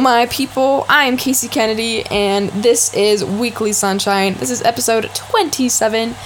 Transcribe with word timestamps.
My 0.00 0.26
people. 0.26 0.84
I 0.88 1.04
am 1.04 1.16
Casey 1.16 1.46
Kennedy, 1.46 2.04
and 2.06 2.48
this 2.50 2.92
is 2.94 3.24
Weekly 3.24 3.72
Sunshine. 3.72 4.34
This 4.34 4.50
is 4.50 4.60
episode 4.60 5.04
27, 5.14 6.16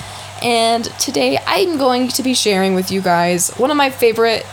and 0.43 0.85
today 0.99 1.39
I'm 1.47 1.77
going 1.77 2.09
to 2.09 2.23
be 2.23 2.33
sharing 2.33 2.75
with 2.75 2.91
you 2.91 3.03
guys 3.03 3.51
one 3.59 3.71
of 3.71 3.77
my 3.77 3.91
favorite 3.91 4.47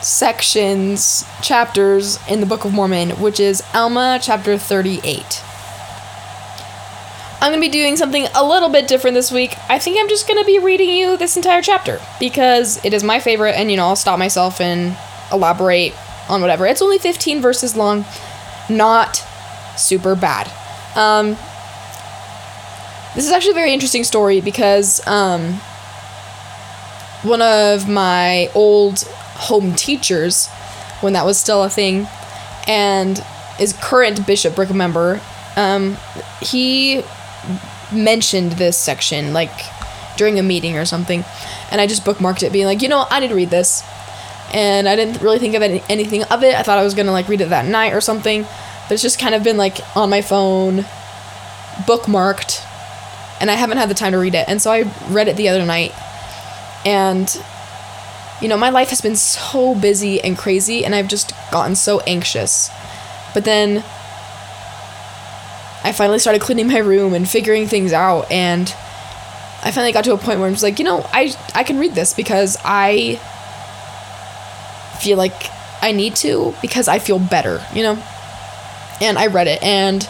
sections, 0.00 1.24
chapters 1.42 2.18
in 2.28 2.38
the 2.40 2.46
Book 2.46 2.64
of 2.64 2.72
Mormon, 2.72 3.10
which 3.20 3.40
is 3.40 3.64
Alma 3.74 4.20
chapter 4.22 4.56
38. 4.56 5.42
I'm 7.40 7.50
going 7.50 7.60
to 7.60 7.60
be 7.60 7.68
doing 7.68 7.96
something 7.96 8.26
a 8.34 8.44
little 8.44 8.68
bit 8.68 8.86
different 8.86 9.14
this 9.14 9.32
week. 9.32 9.56
I 9.68 9.80
think 9.80 9.98
I'm 10.00 10.08
just 10.08 10.28
going 10.28 10.38
to 10.38 10.46
be 10.46 10.60
reading 10.60 10.90
you 10.90 11.16
this 11.16 11.36
entire 11.36 11.62
chapter 11.62 12.00
because 12.20 12.82
it 12.84 12.94
is 12.94 13.02
my 13.02 13.18
favorite, 13.18 13.56
and 13.56 13.70
you 13.70 13.76
know, 13.76 13.86
I'll 13.86 13.96
stop 13.96 14.18
myself 14.20 14.60
and 14.60 14.96
elaborate 15.32 15.94
on 16.28 16.40
whatever. 16.40 16.66
It's 16.66 16.82
only 16.82 16.98
15 16.98 17.40
verses 17.40 17.76
long, 17.76 18.04
not 18.68 19.24
super 19.76 20.14
bad. 20.14 20.50
Um, 20.96 21.36
this 23.14 23.24
is 23.24 23.32
actually 23.32 23.52
a 23.52 23.54
very 23.54 23.72
interesting 23.72 24.04
story 24.04 24.40
because 24.40 25.06
um, 25.06 25.54
one 27.22 27.42
of 27.42 27.88
my 27.88 28.50
old 28.54 29.02
home 29.02 29.74
teachers, 29.74 30.48
when 31.00 31.12
that 31.14 31.24
was 31.24 31.38
still 31.38 31.64
a 31.64 31.70
thing, 31.70 32.06
and 32.66 33.24
is 33.58 33.72
current 33.72 34.26
bishopric 34.26 34.72
member, 34.74 35.20
um, 35.56 35.96
he 36.40 37.02
mentioned 37.92 38.52
this 38.52 38.76
section 38.76 39.32
like 39.32 39.50
during 40.16 40.38
a 40.38 40.42
meeting 40.42 40.76
or 40.76 40.84
something, 40.84 41.24
and 41.70 41.80
I 41.80 41.86
just 41.86 42.04
bookmarked 42.04 42.42
it, 42.42 42.52
being 42.52 42.66
like, 42.66 42.82
you 42.82 42.88
know, 42.88 43.06
I 43.10 43.20
need 43.20 43.28
to 43.28 43.34
read 43.34 43.50
this 43.50 43.82
and 44.52 44.88
I 44.88 44.96
didn't 44.96 45.20
really 45.20 45.38
think 45.38 45.54
of 45.54 45.62
any, 45.62 45.82
anything 45.88 46.22
of 46.24 46.42
it. 46.42 46.54
I 46.54 46.62
thought 46.62 46.78
I 46.78 46.84
was 46.84 46.94
gonna 46.94 47.12
like 47.12 47.28
read 47.28 47.40
it 47.40 47.50
that 47.50 47.66
night 47.66 47.92
or 47.92 48.00
something, 48.00 48.42
but 48.42 48.92
it's 48.92 49.02
just 49.02 49.18
kind 49.18 49.34
of 49.34 49.42
been 49.42 49.56
like 49.56 49.78
on 49.96 50.10
my 50.10 50.22
phone, 50.22 50.84
bookmarked, 51.84 52.64
and 53.40 53.50
I 53.50 53.54
haven't 53.54 53.78
had 53.78 53.88
the 53.88 53.94
time 53.94 54.12
to 54.12 54.18
read 54.18 54.34
it. 54.34 54.48
And 54.48 54.60
so 54.62 54.70
I 54.70 54.90
read 55.10 55.28
it 55.28 55.36
the 55.36 55.48
other 55.48 55.64
night, 55.64 55.92
and 56.84 57.28
you 58.40 58.48
know 58.48 58.56
my 58.56 58.70
life 58.70 58.90
has 58.90 59.00
been 59.00 59.16
so 59.16 59.74
busy 59.74 60.20
and 60.20 60.38
crazy, 60.38 60.84
and 60.84 60.94
I've 60.94 61.08
just 61.08 61.32
gotten 61.50 61.74
so 61.74 62.00
anxious. 62.00 62.70
But 63.34 63.44
then 63.44 63.84
I 65.84 65.92
finally 65.92 66.18
started 66.18 66.40
cleaning 66.42 66.68
my 66.68 66.78
room 66.78 67.14
and 67.14 67.28
figuring 67.28 67.66
things 67.66 67.92
out, 67.92 68.30
and 68.30 68.68
I 69.62 69.70
finally 69.72 69.92
got 69.92 70.04
to 70.04 70.12
a 70.12 70.18
point 70.18 70.38
where 70.38 70.48
I'm 70.48 70.54
just 70.54 70.62
like, 70.62 70.78
you 70.78 70.84
know, 70.84 71.04
I 71.12 71.34
I 71.54 71.64
can 71.64 71.78
read 71.78 71.94
this 71.94 72.14
because 72.14 72.56
I 72.64 73.20
feel 74.96 75.16
like 75.16 75.50
I 75.80 75.92
need 75.92 76.16
to 76.16 76.54
because 76.62 76.88
I 76.88 76.98
feel 76.98 77.18
better, 77.18 77.64
you 77.72 77.82
know? 77.82 78.02
And 79.00 79.18
I 79.18 79.26
read 79.28 79.46
it 79.46 79.62
and 79.62 80.08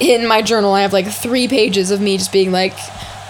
in 0.00 0.26
my 0.26 0.42
journal 0.42 0.72
I 0.72 0.82
have 0.82 0.92
like 0.92 1.06
3 1.06 1.46
pages 1.48 1.90
of 1.90 2.00
me 2.00 2.18
just 2.18 2.32
being 2.32 2.50
like, 2.50 2.74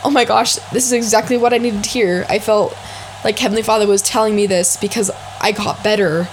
"Oh 0.05 0.11
my 0.11 0.25
gosh, 0.25 0.55
this 0.73 0.87
is 0.87 0.93
exactly 0.93 1.37
what 1.37 1.53
I 1.53 1.59
needed 1.59 1.85
to 1.85 1.91
hear." 1.91 2.25
I 2.29 2.39
felt 2.39 2.77
like 3.25 3.39
Heavenly 3.39 3.63
Father 3.63 3.87
was 3.87 4.03
telling 4.03 4.35
me 4.35 4.47
this 4.47 4.77
because 4.77 5.11
I 5.41 5.53
got 5.53 5.85
better. 5.85 6.29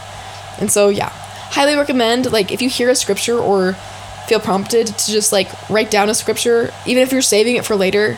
And 0.59 0.71
so, 0.71 0.89
yeah, 0.89 1.09
highly 1.09 1.75
recommend 1.75 2.31
like 2.31 2.51
if 2.51 2.61
you 2.61 2.69
hear 2.69 2.89
a 2.89 2.95
scripture 2.95 3.37
or 3.37 3.73
feel 4.27 4.39
prompted 4.39 4.87
to 4.87 5.11
just 5.11 5.31
like 5.31 5.49
write 5.69 5.91
down 5.91 6.09
a 6.09 6.13
scripture, 6.13 6.71
even 6.85 7.03
if 7.03 7.11
you're 7.11 7.21
saving 7.21 7.55
it 7.55 7.65
for 7.65 7.75
later, 7.75 8.17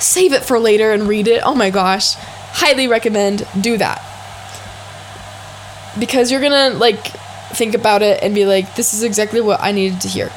save 0.00 0.32
it 0.32 0.44
for 0.44 0.58
later 0.58 0.92
and 0.92 1.06
read 1.08 1.28
it. 1.28 1.42
Oh 1.44 1.54
my 1.54 1.70
gosh. 1.70 2.14
Highly 2.14 2.88
recommend 2.88 3.46
do 3.60 3.76
that 3.76 4.02
because 5.98 6.30
you're 6.30 6.40
gonna 6.40 6.70
like 6.70 7.06
think 7.52 7.74
about 7.74 8.02
it 8.02 8.22
and 8.22 8.34
be 8.34 8.44
like, 8.44 8.74
this 8.74 8.94
is 8.94 9.02
exactly 9.02 9.40
what 9.40 9.60
I 9.60 9.72
needed 9.72 10.00
to 10.02 10.08
hear. 10.08 10.30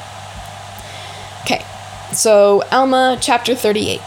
Okay, 1.42 1.64
so 2.12 2.62
Alma 2.70 3.18
chapter 3.20 3.54
38. 3.54 4.00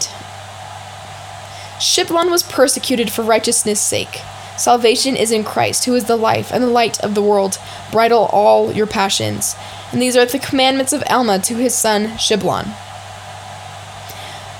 Shiblon 1.78 2.30
was 2.30 2.42
persecuted 2.42 3.10
for 3.12 3.22
righteousness' 3.22 3.80
sake. 3.80 4.20
Salvation 4.56 5.14
is 5.14 5.30
in 5.30 5.44
Christ, 5.44 5.84
who 5.84 5.94
is 5.94 6.04
the 6.04 6.16
life 6.16 6.50
and 6.50 6.64
the 6.64 6.68
light 6.68 6.98
of 7.00 7.14
the 7.14 7.22
world. 7.22 7.58
Bridle 7.92 8.30
all 8.32 8.72
your 8.72 8.86
passions. 8.86 9.54
And 9.92 10.00
these 10.00 10.16
are 10.16 10.24
the 10.24 10.38
commandments 10.38 10.94
of 10.94 11.04
Alma 11.08 11.38
to 11.40 11.56
his 11.56 11.74
son 11.74 12.16
Shiblon. 12.16 12.74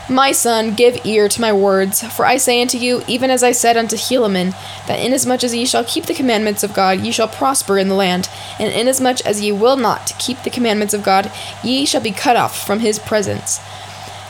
My 0.08 0.30
son, 0.30 0.74
give 0.74 1.04
ear 1.04 1.28
to 1.28 1.40
my 1.40 1.52
words, 1.52 2.02
for 2.02 2.24
I 2.24 2.36
say 2.36 2.62
unto 2.62 2.78
you, 2.78 3.02
even 3.08 3.28
as 3.28 3.42
I 3.42 3.50
said 3.50 3.76
unto 3.76 3.96
Helaman, 3.96 4.52
that 4.86 5.00
inasmuch 5.00 5.42
as 5.42 5.52
ye 5.52 5.66
shall 5.66 5.82
keep 5.82 6.06
the 6.06 6.14
commandments 6.14 6.62
of 6.62 6.72
God, 6.72 7.00
ye 7.00 7.10
shall 7.10 7.26
prosper 7.26 7.76
in 7.76 7.88
the 7.88 7.94
land, 7.94 8.28
and 8.60 8.72
inasmuch 8.72 9.20
as 9.26 9.40
ye 9.40 9.50
will 9.50 9.76
not 9.76 10.12
keep 10.18 10.42
the 10.42 10.50
commandments 10.50 10.94
of 10.94 11.02
God, 11.02 11.32
ye 11.64 11.84
shall 11.84 12.00
be 12.00 12.12
cut 12.12 12.36
off 12.36 12.64
from 12.64 12.80
his 12.80 13.00
presence. 13.00 13.60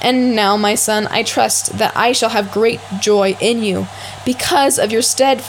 And 0.01 0.35
now, 0.35 0.57
my 0.57 0.75
son, 0.75 1.09
I 1.11 1.23
trust 1.23 1.77
that 1.77 1.95
I 1.95 2.13
shall 2.13 2.31
have 2.31 2.53
great 2.53 2.81
joy 2.99 3.37
in 3.39 3.63
you, 3.63 3.87
because 4.25 4.79
of 4.79 4.91
your 4.91 5.03
stead 5.03 5.43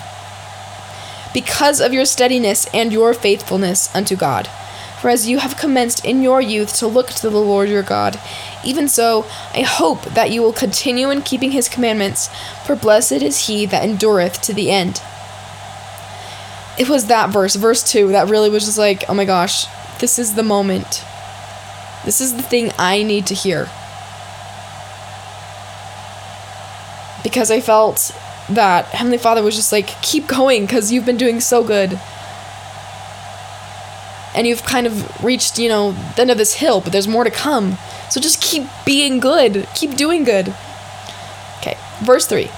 because 1.34 1.80
of 1.80 1.94
your 1.94 2.06
steadiness 2.06 2.68
and 2.74 2.92
your 2.92 3.14
faithfulness 3.14 3.94
unto 3.96 4.16
God. 4.16 4.50
For 5.00 5.10
as 5.10 5.30
you 5.30 5.38
have 5.38 5.58
commenced 5.58 6.04
in 6.04 6.24
your 6.24 6.42
youth 6.42 6.76
to 6.78 6.88
look 6.88 7.10
to 7.10 7.30
the 7.30 7.40
Lord 7.40 7.70
your 7.70 7.84
God, 7.84 8.20
even 8.66 8.88
so, 8.88 9.26
I 9.54 9.62
hope 9.62 10.04
that 10.06 10.32
you 10.32 10.42
will 10.42 10.54
continue 10.54 11.10
in 11.10 11.22
keeping 11.22 11.52
his 11.52 11.70
commandments, 11.70 12.30
for 12.66 12.76
blessed 12.76 13.14
is 13.14 13.48
he 13.48 13.66
that 13.68 13.84
endureth 13.84 14.42
to 14.44 14.54
the 14.54 14.72
end. 14.72 15.02
It 16.78 16.90
was 16.90 17.08
that 17.08 17.30
verse, 17.30 17.56
verse 17.56 17.84
2, 17.84 18.10
that 18.10 18.30
really 18.30 18.50
was 18.50 18.66
just 18.66 18.78
like, 18.78 19.04
oh 19.10 19.14
my 19.14 19.26
gosh, 19.26 19.66
this 20.00 20.20
is 20.20 20.36
the 20.36 20.44
moment. 20.44 21.04
This 22.06 22.22
is 22.22 22.36
the 22.36 22.44
thing 22.44 22.72
I 22.78 23.04
need 23.04 23.26
to 23.28 23.34
hear. 23.34 23.70
Because 27.24 27.52
I 27.52 27.60
felt 27.60 28.12
that 28.50 28.86
Heavenly 28.86 29.18
Father 29.18 29.44
was 29.44 29.56
just 29.56 29.72
like, 29.72 29.88
keep 30.02 30.28
going, 30.28 30.66
because 30.66 30.92
you've 30.92 31.06
been 31.06 31.18
doing 31.18 31.40
so 31.40 31.64
good 31.64 32.00
and 34.38 34.48
you've 34.48 34.64
kind 34.64 34.88
of 34.88 35.24
reached, 35.24 35.60
you 35.60 35.68
know, 35.68 35.92
the 36.16 36.22
end 36.22 36.32
of 36.32 36.38
this 36.38 36.54
hill, 36.54 36.80
but 36.80 36.94
there's 36.94 37.08
more 37.08 37.24
to 37.24 37.32
come. 37.32 37.78
So 38.10 38.22
just 38.22 38.42
keep 38.42 38.64
being 38.86 39.20
good. 39.20 39.68
Keep 39.76 39.96
doing 39.96 40.24
good. 40.24 40.56
Okay, 41.58 41.76
verse 42.02 42.26
3. 42.28 42.50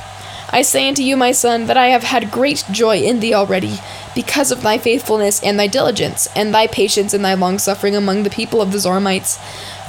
I 0.51 0.63
say 0.63 0.87
unto 0.87 1.03
you, 1.03 1.15
my 1.15 1.31
son, 1.31 1.67
that 1.67 1.77
I 1.77 1.87
have 1.87 2.03
had 2.03 2.31
great 2.31 2.65
joy 2.71 2.97
in 2.97 3.19
thee 3.19 3.35
already, 3.35 3.77
because 4.15 4.51
of 4.51 4.63
thy 4.63 4.79
faithfulness 4.79 5.43
and 5.43 5.59
thy 5.59 5.67
diligence, 5.67 6.27
and 6.35 6.53
thy 6.53 6.65
patience 6.65 7.13
and 7.13 7.23
thy 7.23 7.35
long 7.35 7.59
suffering 7.59 7.95
among 7.95 8.23
the 8.23 8.31
people 8.31 8.59
of 8.59 8.71
the 8.71 8.79
Zoramites. 8.79 9.37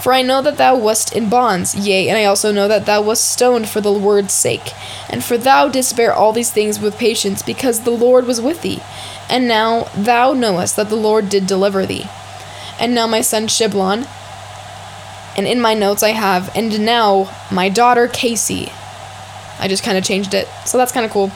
For 0.03 0.12
I 0.12 0.21
know 0.21 0.43
that 0.43 0.59
thou 0.59 0.77
wast 0.77 1.15
in 1.17 1.31
bonds, 1.31 1.75
yea, 1.75 2.09
and 2.09 2.19
I 2.19 2.25
also 2.25 2.53
know 2.53 2.69
that 2.69 2.84
thou 2.84 3.00
wast 3.00 3.33
stoned 3.33 3.71
for 3.71 3.81
the 3.81 3.93
word's 3.93 4.34
sake. 4.34 4.73
And 5.09 5.25
for 5.25 5.39
thou 5.39 5.69
didst 5.69 5.97
bear 5.97 6.12
all 6.12 6.33
these 6.33 6.53
things 6.53 6.79
with 6.79 6.99
patience, 6.99 7.43
because 7.43 7.81
the 7.81 7.91
Lord 7.91 8.27
was 8.27 8.41
with 8.41 8.61
thee. 8.61 8.83
And 9.31 9.47
now 9.47 9.85
thou 9.97 10.33
knowest 10.33 10.75
that 10.75 10.89
the 10.89 10.97
Lord 10.97 11.29
did 11.29 11.47
deliver 11.47 11.87
thee. 11.87 12.07
And 12.81 12.95
now 12.95 13.07
my 13.07 13.21
son 13.21 13.47
Shiblon, 13.47 14.09
and 15.37 15.47
in 15.47 15.61
my 15.61 15.73
notes 15.75 16.03
I 16.03 16.11
have, 16.11 16.51
and 16.57 16.85
now 16.85 17.31
my 17.51 17.69
daughter 17.69 18.09
Casey. 18.09 18.73
I 19.61 19.69
just 19.69 19.85
kind 19.85 19.97
of 19.97 20.03
changed 20.03 20.35
it, 20.35 20.49
so 20.67 20.79
that's 20.79 20.91
kind 20.91 21.07
of 21.07 21.13
cool. 21.13 21.31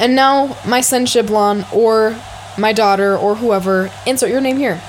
And 0.00 0.16
now 0.16 0.56
my 0.66 0.80
son 0.80 1.06
Shiblon, 1.06 1.70
or 1.72 2.18
my 2.58 2.72
daughter, 2.72 3.16
or 3.16 3.36
whoever, 3.36 3.90
insert 4.06 4.30
your 4.30 4.40
name 4.40 4.56
here. 4.56 4.82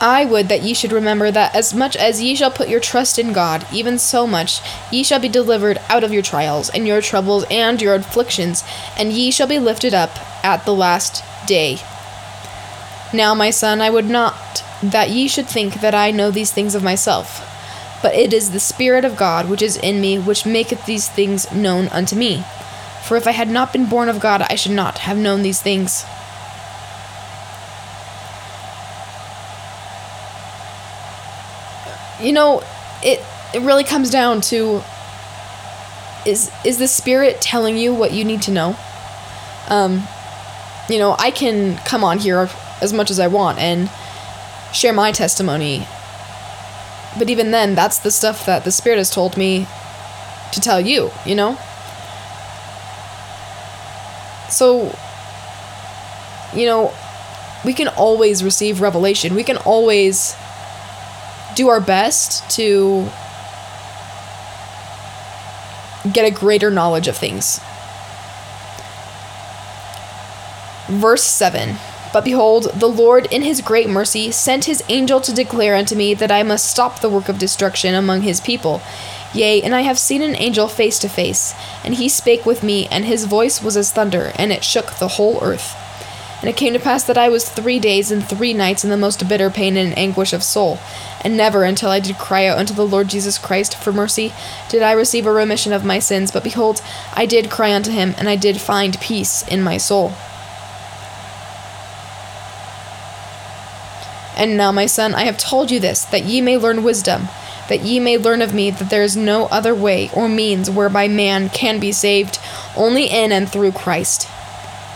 I 0.00 0.26
would 0.26 0.48
that 0.48 0.62
ye 0.62 0.74
should 0.74 0.92
remember 0.92 1.30
that 1.30 1.54
as 1.54 1.72
much 1.72 1.96
as 1.96 2.22
ye 2.22 2.34
shall 2.34 2.50
put 2.50 2.68
your 2.68 2.80
trust 2.80 3.18
in 3.18 3.32
God, 3.32 3.66
even 3.72 3.98
so 3.98 4.26
much 4.26 4.60
ye 4.90 5.02
shall 5.02 5.18
be 5.18 5.28
delivered 5.28 5.78
out 5.88 6.04
of 6.04 6.12
your 6.12 6.22
trials, 6.22 6.68
and 6.68 6.86
your 6.86 7.00
troubles, 7.00 7.44
and 7.50 7.80
your 7.80 7.94
afflictions, 7.94 8.62
and 8.98 9.12
ye 9.12 9.30
shall 9.30 9.46
be 9.46 9.58
lifted 9.58 9.94
up 9.94 10.10
at 10.44 10.66
the 10.66 10.74
last 10.74 11.24
day. 11.46 11.78
Now, 13.14 13.34
my 13.34 13.50
son, 13.50 13.80
I 13.80 13.88
would 13.88 14.10
not 14.10 14.62
that 14.82 15.10
ye 15.10 15.28
should 15.28 15.48
think 15.48 15.80
that 15.80 15.94
I 15.94 16.10
know 16.10 16.30
these 16.30 16.52
things 16.52 16.74
of 16.74 16.82
myself, 16.82 17.40
but 18.02 18.14
it 18.14 18.34
is 18.34 18.50
the 18.50 18.60
Spirit 18.60 19.04
of 19.04 19.16
God 19.16 19.48
which 19.48 19.62
is 19.62 19.76
in 19.78 20.00
me, 20.00 20.18
which 20.18 20.44
maketh 20.44 20.84
these 20.84 21.08
things 21.08 21.50
known 21.50 21.88
unto 21.88 22.14
me. 22.14 22.44
For 23.04 23.16
if 23.16 23.26
I 23.26 23.30
had 23.30 23.48
not 23.48 23.72
been 23.72 23.86
born 23.86 24.08
of 24.08 24.20
God, 24.20 24.42
I 24.42 24.56
should 24.56 24.72
not 24.72 24.98
have 24.98 25.16
known 25.16 25.42
these 25.42 25.62
things. 25.62 26.04
You 32.26 32.32
know, 32.32 32.60
it 33.04 33.24
it 33.54 33.60
really 33.62 33.84
comes 33.84 34.10
down 34.10 34.40
to 34.40 34.82
is 36.26 36.50
is 36.64 36.78
the 36.78 36.88
spirit 36.88 37.40
telling 37.40 37.78
you 37.78 37.94
what 37.94 38.12
you 38.12 38.24
need 38.24 38.42
to 38.42 38.50
know? 38.50 38.76
Um, 39.68 40.02
you 40.88 40.98
know, 40.98 41.14
I 41.18 41.30
can 41.30 41.76
come 41.78 42.02
on 42.02 42.18
here 42.18 42.50
as 42.82 42.92
much 42.92 43.12
as 43.12 43.20
I 43.20 43.28
want 43.28 43.58
and 43.58 43.88
share 44.74 44.92
my 44.92 45.12
testimony. 45.12 45.86
But 47.16 47.30
even 47.30 47.52
then, 47.52 47.76
that's 47.76 48.00
the 48.00 48.10
stuff 48.10 48.44
that 48.46 48.64
the 48.64 48.72
spirit 48.72 48.98
has 48.98 49.08
told 49.08 49.36
me 49.36 49.68
to 50.52 50.60
tell 50.60 50.80
you, 50.80 51.12
you 51.24 51.36
know? 51.36 51.56
So 54.50 54.96
you 56.54 56.66
know, 56.66 56.92
we 57.64 57.72
can 57.72 57.86
always 57.88 58.42
receive 58.42 58.80
revelation. 58.80 59.34
We 59.36 59.44
can 59.44 59.58
always 59.58 60.34
do 61.56 61.68
our 61.68 61.80
best 61.80 62.48
to 62.50 63.08
get 66.12 66.24
a 66.24 66.30
greater 66.30 66.70
knowledge 66.70 67.08
of 67.08 67.16
things. 67.16 67.58
Verse 70.88 71.24
7 71.24 71.76
But 72.12 72.24
behold, 72.24 72.70
the 72.74 72.88
Lord 72.88 73.26
in 73.32 73.42
his 73.42 73.60
great 73.60 73.88
mercy 73.88 74.30
sent 74.30 74.66
his 74.66 74.84
angel 74.88 75.20
to 75.22 75.32
declare 75.32 75.74
unto 75.74 75.96
me 75.96 76.14
that 76.14 76.30
I 76.30 76.44
must 76.44 76.70
stop 76.70 77.00
the 77.00 77.08
work 77.08 77.28
of 77.28 77.38
destruction 77.38 77.94
among 77.94 78.22
his 78.22 78.40
people. 78.40 78.82
Yea, 79.34 79.60
and 79.62 79.74
I 79.74 79.80
have 79.80 79.98
seen 79.98 80.22
an 80.22 80.36
angel 80.36 80.68
face 80.68 80.98
to 81.00 81.08
face, 81.08 81.54
and 81.84 81.94
he 81.96 82.08
spake 82.08 82.46
with 82.46 82.62
me, 82.62 82.86
and 82.90 83.04
his 83.04 83.24
voice 83.24 83.62
was 83.62 83.76
as 83.76 83.90
thunder, 83.90 84.32
and 84.36 84.52
it 84.52 84.62
shook 84.62 84.94
the 84.94 85.08
whole 85.08 85.42
earth. 85.42 85.74
And 86.40 86.50
it 86.50 86.56
came 86.56 86.74
to 86.74 86.78
pass 86.78 87.02
that 87.04 87.16
I 87.16 87.28
was 87.28 87.48
three 87.48 87.78
days 87.78 88.10
and 88.10 88.22
three 88.26 88.52
nights 88.52 88.84
in 88.84 88.90
the 88.90 88.96
most 88.96 89.26
bitter 89.26 89.48
pain 89.48 89.76
and 89.76 89.96
anguish 89.96 90.32
of 90.32 90.42
soul, 90.42 90.78
and 91.22 91.36
never 91.36 91.64
until 91.64 91.90
I 91.90 91.98
did 91.98 92.18
cry 92.18 92.46
out 92.46 92.58
unto 92.58 92.74
the 92.74 92.86
Lord 92.86 93.08
Jesus 93.08 93.38
Christ 93.38 93.76
for 93.76 93.92
mercy 93.92 94.32
did 94.68 94.82
I 94.82 94.92
receive 94.92 95.26
a 95.26 95.32
remission 95.32 95.72
of 95.72 95.84
my 95.84 95.98
sins. 95.98 96.30
But 96.30 96.44
behold, 96.44 96.82
I 97.14 97.24
did 97.24 97.50
cry 97.50 97.74
unto 97.74 97.90
him, 97.90 98.14
and 98.18 98.28
I 98.28 98.36
did 98.36 98.60
find 98.60 99.00
peace 99.00 99.46
in 99.48 99.62
my 99.62 99.78
soul. 99.78 100.12
And 104.36 104.58
now, 104.58 104.70
my 104.70 104.84
son, 104.84 105.14
I 105.14 105.24
have 105.24 105.38
told 105.38 105.70
you 105.70 105.80
this, 105.80 106.04
that 106.04 106.24
ye 106.24 106.42
may 106.42 106.58
learn 106.58 106.84
wisdom, 106.84 107.28
that 107.70 107.80
ye 107.80 107.98
may 107.98 108.18
learn 108.18 108.42
of 108.42 108.52
me 108.52 108.70
that 108.70 108.90
there 108.90 109.02
is 109.02 109.16
no 109.16 109.46
other 109.46 109.74
way 109.74 110.10
or 110.12 110.28
means 110.28 110.70
whereby 110.70 111.08
man 111.08 111.48
can 111.48 111.80
be 111.80 111.90
saved, 111.90 112.38
only 112.76 113.06
in 113.06 113.32
and 113.32 113.48
through 113.48 113.72
Christ. 113.72 114.28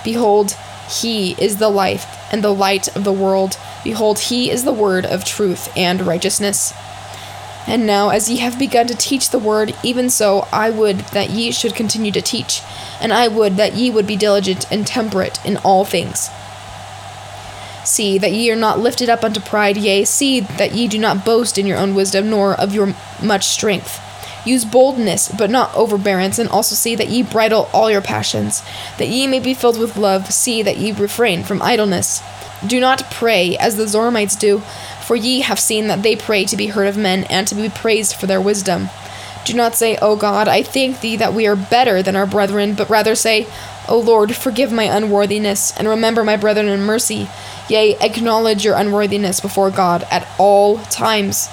Behold, 0.04 0.56
he 0.90 1.32
is 1.38 1.56
the 1.56 1.68
life 1.68 2.06
and 2.32 2.42
the 2.42 2.54
light 2.54 2.94
of 2.96 3.04
the 3.04 3.12
world. 3.12 3.56
Behold, 3.84 4.18
he 4.18 4.50
is 4.50 4.64
the 4.64 4.72
word 4.72 5.06
of 5.06 5.24
truth 5.24 5.72
and 5.76 6.02
righteousness. 6.02 6.74
And 7.66 7.86
now, 7.86 8.08
as 8.08 8.28
ye 8.28 8.38
have 8.38 8.58
begun 8.58 8.86
to 8.88 8.96
teach 8.96 9.30
the 9.30 9.38
word, 9.38 9.74
even 9.82 10.10
so 10.10 10.48
I 10.52 10.70
would 10.70 10.98
that 11.12 11.30
ye 11.30 11.52
should 11.52 11.74
continue 11.74 12.10
to 12.12 12.22
teach, 12.22 12.62
and 13.00 13.12
I 13.12 13.28
would 13.28 13.56
that 13.56 13.74
ye 13.74 13.90
would 13.90 14.06
be 14.06 14.16
diligent 14.16 14.70
and 14.72 14.86
temperate 14.86 15.44
in 15.44 15.56
all 15.58 15.84
things. 15.84 16.30
See 17.84 18.18
that 18.18 18.32
ye 18.32 18.50
are 18.50 18.56
not 18.56 18.78
lifted 18.78 19.08
up 19.08 19.22
unto 19.22 19.40
pride, 19.40 19.76
yea, 19.76 20.04
see 20.04 20.40
that 20.40 20.72
ye 20.72 20.88
do 20.88 20.98
not 20.98 21.24
boast 21.24 21.58
in 21.58 21.66
your 21.66 21.78
own 21.78 21.94
wisdom, 21.94 22.30
nor 22.30 22.54
of 22.54 22.74
your 22.74 22.94
much 23.22 23.46
strength. 23.46 24.00
Use 24.44 24.64
boldness, 24.64 25.28
but 25.28 25.50
not 25.50 25.74
overbearance, 25.74 26.38
and 26.38 26.48
also 26.48 26.74
see 26.74 26.94
that 26.94 27.08
ye 27.08 27.22
bridle 27.22 27.68
all 27.72 27.90
your 27.90 28.00
passions, 28.00 28.62
that 28.98 29.08
ye 29.08 29.26
may 29.26 29.40
be 29.40 29.54
filled 29.54 29.78
with 29.78 29.96
love. 29.96 30.32
See 30.32 30.62
that 30.62 30.78
ye 30.78 30.92
refrain 30.92 31.44
from 31.44 31.62
idleness. 31.62 32.22
Do 32.66 32.80
not 32.80 33.10
pray 33.10 33.56
as 33.56 33.76
the 33.76 33.84
Zoramites 33.84 34.38
do, 34.38 34.58
for 35.04 35.16
ye 35.16 35.40
have 35.40 35.58
seen 35.58 35.88
that 35.88 36.02
they 36.02 36.16
pray 36.16 36.44
to 36.44 36.56
be 36.56 36.68
heard 36.68 36.86
of 36.86 36.96
men, 36.96 37.24
and 37.24 37.46
to 37.48 37.54
be 37.54 37.68
praised 37.68 38.14
for 38.16 38.26
their 38.26 38.40
wisdom. 38.40 38.88
Do 39.44 39.54
not 39.54 39.74
say, 39.74 39.96
O 40.02 40.16
God, 40.16 40.48
I 40.48 40.62
thank 40.62 41.00
thee 41.00 41.16
that 41.16 41.32
we 41.32 41.46
are 41.46 41.56
better 41.56 42.02
than 42.02 42.16
our 42.16 42.26
brethren, 42.26 42.74
but 42.74 42.90
rather 42.90 43.14
say, 43.14 43.46
O 43.88 43.98
Lord, 43.98 44.36
forgive 44.36 44.70
my 44.70 44.84
unworthiness, 44.84 45.76
and 45.76 45.88
remember 45.88 46.22
my 46.22 46.36
brethren 46.36 46.68
in 46.68 46.82
mercy. 46.82 47.28
Yea, 47.68 47.96
acknowledge 48.00 48.64
your 48.64 48.76
unworthiness 48.76 49.40
before 49.40 49.70
God 49.70 50.06
at 50.10 50.28
all 50.38 50.78
times. 50.78 51.48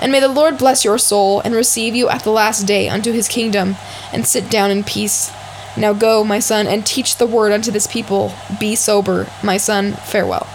And 0.00 0.12
may 0.12 0.20
the 0.20 0.28
Lord 0.28 0.58
bless 0.58 0.84
your 0.84 0.98
soul, 0.98 1.40
and 1.40 1.54
receive 1.54 1.94
you 1.94 2.08
at 2.08 2.22
the 2.22 2.30
last 2.30 2.62
day 2.62 2.88
unto 2.88 3.12
his 3.12 3.28
kingdom, 3.28 3.76
and 4.12 4.26
sit 4.26 4.48
down 4.48 4.70
in 4.70 4.84
peace. 4.84 5.32
Now 5.76 5.92
go, 5.92 6.22
my 6.22 6.38
son, 6.38 6.66
and 6.66 6.86
teach 6.86 7.16
the 7.16 7.26
word 7.26 7.52
unto 7.52 7.70
this 7.70 7.86
people. 7.86 8.32
Be 8.60 8.76
sober, 8.76 9.26
my 9.42 9.56
son, 9.56 9.92
farewell. 9.92 10.46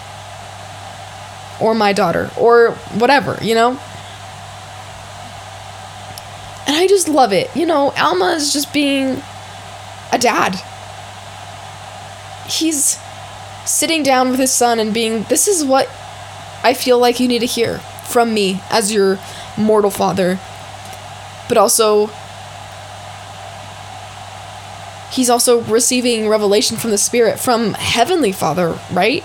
Or 1.62 1.75
my 1.75 1.94
daughter, 1.94 2.31
or 2.38 2.72
whatever, 2.98 3.38
you 3.42 3.54
know? 3.54 3.80
And 6.66 6.78
I 6.78 6.88
just 6.88 7.10
love 7.10 7.34
it. 7.34 7.54
You 7.56 7.66
know, 7.66 7.92
Alma 7.98 8.31
is 8.31 8.54
just 8.54 8.74
being 8.74 9.22
a 10.12 10.18
dad. 10.18 10.56
He's 12.48 12.98
sitting 13.66 14.04
down 14.04 14.30
with 14.30 14.40
his 14.40 14.51
son 14.51 14.80
and 14.80 14.94
being, 14.94 15.24
This 15.24 15.48
is 15.48 15.66
what 15.66 15.90
I 16.63 16.74
feel 16.74 16.98
like 16.98 17.19
you 17.19 17.28
need 17.28 17.40
to 17.40 17.45
hear 17.45 17.81
from 18.06 18.34
me 18.34 18.62
as 18.70 18.94
your 18.94 19.20
mortal 19.58 19.92
father. 19.92 20.40
But 21.48 21.58
also, 21.58 22.08
he's 25.12 25.30
also 25.30 25.62
receiving 25.62 26.28
revelation 26.28 26.78
from 26.78 26.92
the 26.92 26.98
Spirit 26.98 27.40
from 27.40 27.74
Heavenly 27.74 28.32
Father, 28.32 28.80
right? 28.92 29.24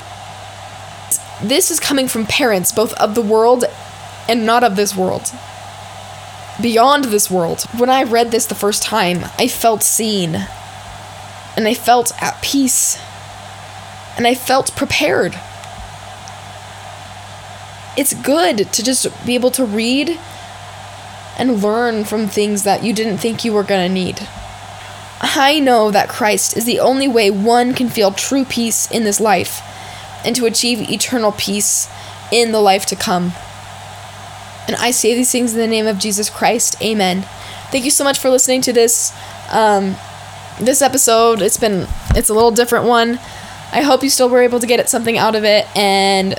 This 1.42 1.70
is 1.70 1.78
coming 1.78 2.08
from 2.08 2.26
parents, 2.26 2.72
both 2.72 2.92
of 2.94 3.14
the 3.14 3.22
world 3.22 3.64
and 4.28 4.44
not 4.44 4.64
of 4.64 4.76
this 4.76 4.96
world. 4.96 5.32
Beyond 6.60 7.04
this 7.04 7.30
world. 7.30 7.62
When 7.76 7.88
I 7.88 8.02
read 8.02 8.30
this 8.30 8.46
the 8.46 8.54
first 8.54 8.82
time, 8.82 9.24
I 9.38 9.46
felt 9.46 9.82
seen. 9.82 10.34
And 11.56 11.68
I 11.68 11.74
felt 11.74 12.12
at 12.20 12.42
peace. 12.42 13.00
And 14.16 14.26
I 14.26 14.34
felt 14.34 14.74
prepared 14.74 15.38
it's 17.98 18.14
good 18.14 18.72
to 18.72 18.84
just 18.84 19.08
be 19.26 19.34
able 19.34 19.50
to 19.50 19.64
read 19.64 20.16
and 21.36 21.60
learn 21.60 22.04
from 22.04 22.28
things 22.28 22.62
that 22.62 22.84
you 22.84 22.92
didn't 22.92 23.18
think 23.18 23.44
you 23.44 23.52
were 23.52 23.64
going 23.64 23.88
to 23.88 23.92
need. 23.92 24.20
I 25.20 25.58
know 25.58 25.90
that 25.90 26.08
Christ 26.08 26.56
is 26.56 26.64
the 26.64 26.78
only 26.78 27.08
way 27.08 27.28
one 27.28 27.74
can 27.74 27.88
feel 27.88 28.12
true 28.12 28.44
peace 28.44 28.88
in 28.92 29.02
this 29.02 29.18
life 29.18 29.60
and 30.24 30.36
to 30.36 30.46
achieve 30.46 30.88
eternal 30.88 31.32
peace 31.32 31.90
in 32.30 32.52
the 32.52 32.60
life 32.60 32.86
to 32.86 32.96
come. 32.96 33.32
And 34.68 34.76
I 34.76 34.92
say 34.92 35.16
these 35.16 35.32
things 35.32 35.52
in 35.52 35.58
the 35.58 35.66
name 35.66 35.88
of 35.88 35.98
Jesus 35.98 36.30
Christ. 36.30 36.80
Amen. 36.80 37.22
Thank 37.72 37.84
you 37.84 37.90
so 37.90 38.04
much 38.04 38.20
for 38.20 38.30
listening 38.30 38.60
to 38.62 38.72
this 38.72 39.12
um, 39.50 39.96
this 40.60 40.82
episode. 40.82 41.42
It's 41.42 41.56
been 41.56 41.88
it's 42.10 42.28
a 42.28 42.34
little 42.34 42.52
different 42.52 42.84
one. 42.84 43.18
I 43.72 43.82
hope 43.82 44.04
you 44.04 44.10
still 44.10 44.28
were 44.28 44.42
able 44.42 44.60
to 44.60 44.66
get 44.68 44.88
something 44.88 45.18
out 45.18 45.34
of 45.34 45.42
it 45.44 45.66
and 45.76 46.38